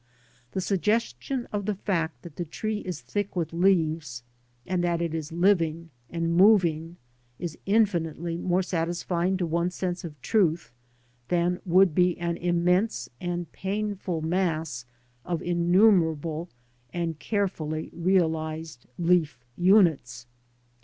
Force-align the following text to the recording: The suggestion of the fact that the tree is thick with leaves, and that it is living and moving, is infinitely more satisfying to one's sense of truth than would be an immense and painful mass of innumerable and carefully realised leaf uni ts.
The 0.53 0.61
suggestion 0.61 1.47
of 1.53 1.67
the 1.67 1.75
fact 1.75 2.23
that 2.23 2.35
the 2.37 2.43
tree 2.43 2.79
is 2.79 3.01
thick 3.01 3.35
with 3.35 3.53
leaves, 3.53 4.23
and 4.65 4.83
that 4.83 4.99
it 4.99 5.13
is 5.13 5.31
living 5.31 5.91
and 6.09 6.35
moving, 6.35 6.97
is 7.37 7.55
infinitely 7.67 8.35
more 8.35 8.63
satisfying 8.63 9.37
to 9.37 9.45
one's 9.45 9.75
sense 9.75 10.03
of 10.03 10.19
truth 10.23 10.71
than 11.27 11.59
would 11.67 11.93
be 11.93 12.17
an 12.17 12.37
immense 12.37 13.09
and 13.19 13.51
painful 13.51 14.21
mass 14.23 14.85
of 15.23 15.43
innumerable 15.43 16.49
and 16.91 17.19
carefully 17.19 17.91
realised 17.93 18.87
leaf 18.97 19.37
uni 19.55 19.97
ts. 19.97 20.25